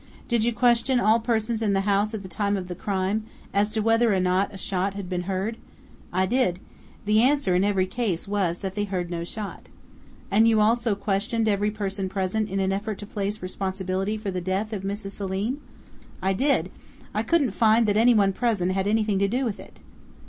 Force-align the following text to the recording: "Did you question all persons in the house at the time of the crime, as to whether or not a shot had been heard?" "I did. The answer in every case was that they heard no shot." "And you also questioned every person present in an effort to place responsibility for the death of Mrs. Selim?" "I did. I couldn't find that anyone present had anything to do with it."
"Did 0.27 0.43
you 0.43 0.51
question 0.51 0.99
all 0.99 1.19
persons 1.19 1.61
in 1.61 1.73
the 1.73 1.81
house 1.81 2.15
at 2.15 2.23
the 2.23 2.27
time 2.27 2.57
of 2.57 2.67
the 2.67 2.73
crime, 2.73 3.23
as 3.53 3.71
to 3.73 3.81
whether 3.81 4.11
or 4.15 4.19
not 4.19 4.51
a 4.51 4.57
shot 4.57 4.95
had 4.95 5.07
been 5.07 5.21
heard?" 5.29 5.57
"I 6.11 6.25
did. 6.25 6.57
The 7.05 7.21
answer 7.21 7.53
in 7.53 7.63
every 7.63 7.85
case 7.85 8.27
was 8.27 8.61
that 8.61 8.73
they 8.73 8.85
heard 8.85 9.11
no 9.11 9.23
shot." 9.23 9.69
"And 10.31 10.47
you 10.47 10.59
also 10.59 10.95
questioned 10.95 11.47
every 11.47 11.69
person 11.69 12.09
present 12.09 12.49
in 12.49 12.59
an 12.59 12.71
effort 12.71 12.97
to 12.97 13.05
place 13.05 13.43
responsibility 13.43 14.17
for 14.17 14.31
the 14.31 14.41
death 14.41 14.73
of 14.73 14.81
Mrs. 14.81 15.11
Selim?" 15.11 15.61
"I 16.19 16.33
did. 16.33 16.71
I 17.13 17.21
couldn't 17.21 17.51
find 17.51 17.85
that 17.85 17.95
anyone 17.95 18.33
present 18.33 18.71
had 18.71 18.87
anything 18.87 19.19
to 19.19 19.27
do 19.27 19.45
with 19.45 19.59
it." 19.59 19.81